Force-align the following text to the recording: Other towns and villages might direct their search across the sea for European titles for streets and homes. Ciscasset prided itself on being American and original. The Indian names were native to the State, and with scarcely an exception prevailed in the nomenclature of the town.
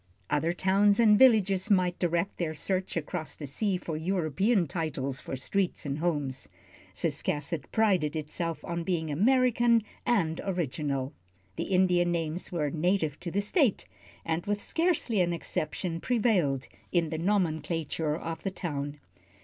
Other 0.31 0.51
towns 0.51 0.99
and 0.99 1.15
villages 1.19 1.69
might 1.69 1.99
direct 1.99 2.39
their 2.39 2.55
search 2.55 2.97
across 2.97 3.35
the 3.35 3.45
sea 3.45 3.77
for 3.77 3.95
European 3.95 4.65
titles 4.65 5.21
for 5.21 5.35
streets 5.35 5.85
and 5.85 5.99
homes. 5.99 6.49
Ciscasset 6.91 7.65
prided 7.71 8.15
itself 8.15 8.65
on 8.65 8.81
being 8.83 9.11
American 9.11 9.83
and 10.03 10.41
original. 10.43 11.13
The 11.55 11.65
Indian 11.65 12.11
names 12.11 12.51
were 12.51 12.71
native 12.71 13.19
to 13.19 13.29
the 13.29 13.41
State, 13.41 13.85
and 14.25 14.43
with 14.47 14.63
scarcely 14.63 15.21
an 15.21 15.33
exception 15.33 15.99
prevailed 15.99 16.67
in 16.91 17.09
the 17.11 17.19
nomenclature 17.19 18.15
of 18.17 18.41
the 18.41 18.49
town. 18.49 18.99